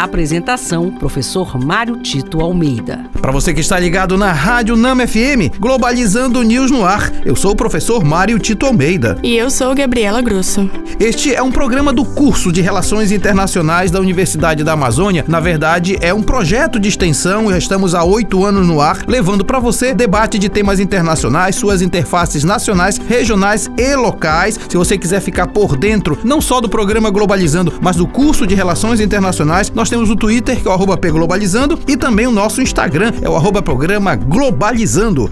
[0.00, 3.04] Apresentação: Professor Mário Tito Almeida.
[3.20, 7.52] Para você que está ligado na Rádio Nama FM, Globalizando News no ar, eu sou
[7.52, 9.18] o professor Mário Tito Almeida.
[9.22, 10.70] E eu sou Gabriela Grosso.
[10.98, 15.22] Este é um programa do curso de Relações Internacionais da Universidade da Amazônia.
[15.28, 19.44] Na verdade, é um projeto de extensão e estamos há oito anos no ar, levando
[19.44, 24.58] para você debate de temas internacionais, suas interfaces nacionais, regionais e locais.
[24.66, 28.54] Se você quiser ficar por dentro, não só do programa Globalizando, mas do curso de
[28.54, 33.12] Relações Internacionais, nós temos o Twitter, que é o pglobalizando, e também o nosso Instagram,
[33.20, 35.28] é o arroba programa Globalizando.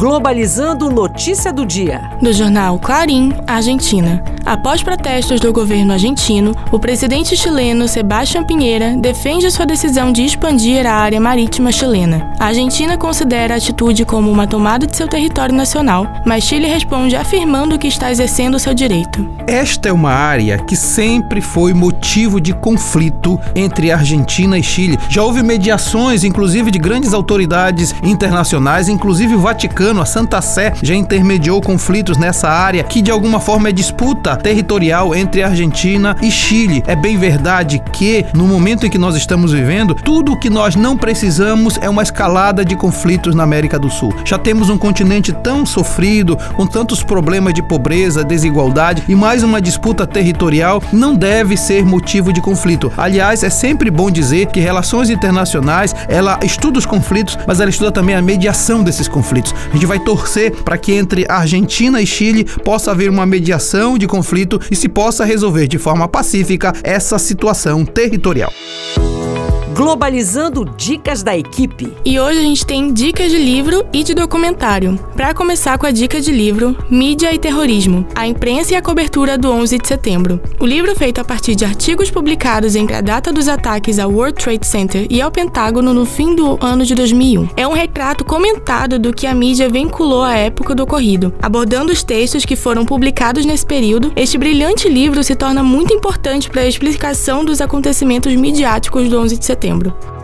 [0.00, 2.00] Globalizando Notícia do Dia.
[2.22, 4.24] Do jornal Clarim, Argentina.
[4.46, 10.86] Após protestos do governo argentino, o presidente chileno Sebastián Pinheira defende sua decisão de expandir
[10.86, 12.32] a área marítima chilena.
[12.38, 17.14] A Argentina considera a atitude como uma tomada de seu território nacional, mas Chile responde
[17.14, 19.28] afirmando que está exercendo seu direito.
[19.46, 24.98] Esta é uma área que sempre foi motivo de conflito entre Argentina e Chile.
[25.10, 30.94] Já houve mediações, inclusive de grandes autoridades internacionais, inclusive o Vaticano, a Santa Sé, já
[30.94, 36.82] intermediou conflitos nessa área que de alguma forma é disputa territorial entre Argentina e Chile.
[36.86, 40.76] É bem verdade que, no momento em que nós estamos vivendo, tudo o que nós
[40.76, 44.14] não precisamos é uma escalada de conflitos na América do Sul.
[44.24, 49.60] Já temos um continente tão sofrido, com tantos problemas de pobreza, desigualdade e mais uma
[49.60, 52.92] disputa territorial não deve ser motivo de conflito.
[52.96, 57.92] Aliás, é sempre bom dizer que relações internacionais, ela estuda os conflitos, mas ela estuda
[57.92, 59.54] também a mediação desses conflitos.
[59.72, 64.06] A gente vai torcer para que entre Argentina e Chile possa haver uma mediação de
[64.06, 68.52] conflito e se possa resolver de forma pacífica essa situação territorial.
[69.80, 71.90] Globalizando Dicas da Equipe.
[72.04, 75.00] E hoje a gente tem dicas de livro e de documentário.
[75.16, 79.38] Para começar com a dica de livro, Mídia e Terrorismo: A imprensa e a cobertura
[79.38, 80.38] do 11 de setembro.
[80.60, 84.34] O livro feito a partir de artigos publicados entre a data dos ataques ao World
[84.34, 87.48] Trade Center e ao Pentágono no fim do ano de 2001.
[87.56, 91.32] É um retrato comentado do que a mídia vinculou à época do ocorrido.
[91.40, 96.50] Abordando os textos que foram publicados nesse período, este brilhante livro se torna muito importante
[96.50, 100.19] para a explicação dos acontecimentos midiáticos do 11 de setembro setembro.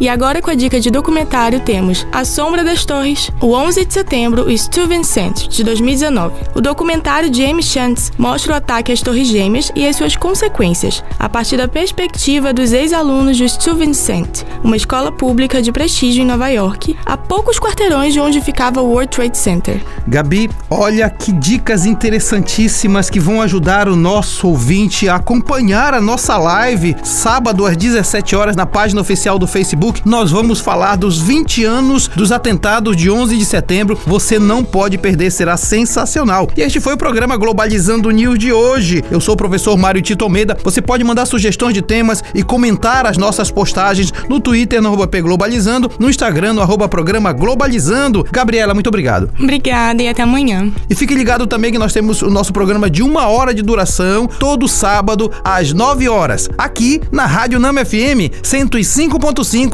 [0.00, 3.94] E agora com a dica de documentário temos A Sombra das Torres, o 11 de
[3.94, 6.34] setembro e Stu Vincent, de 2019.
[6.54, 11.02] O documentário de Amy Shantz mostra o ataque às Torres Gêmeas e as suas consequências,
[11.16, 16.26] a partir da perspectiva dos ex-alunos do Stu Vincent, uma escola pública de prestígio em
[16.26, 19.80] Nova York, a poucos quarteirões de onde ficava o World Trade Center.
[20.08, 26.36] Gabi, olha que dicas interessantíssimas que vão ajudar o nosso ouvinte a acompanhar a nossa
[26.36, 31.18] live sábado às 17 horas na página oficial do Facebook Facebook, nós vamos falar dos
[31.18, 33.98] 20 anos dos atentados de 11 de setembro.
[34.06, 36.48] Você não pode perder, será sensacional.
[36.56, 39.04] E este foi o programa Globalizando News de hoje.
[39.10, 40.56] Eu sou o professor Mário Tito Almeida.
[40.64, 45.06] Você pode mandar sugestões de temas e comentar as nossas postagens no Twitter, no arroba
[45.20, 48.26] Globalizando, no Instagram, no arroba programa Globalizando.
[48.32, 49.30] Gabriela, muito obrigado.
[49.38, 50.72] Obrigada e até amanhã.
[50.88, 54.26] E fique ligado também que nós temos o nosso programa de uma hora de duração,
[54.26, 59.73] todo sábado, às 9 horas, aqui na Rádio Nama FM 105.5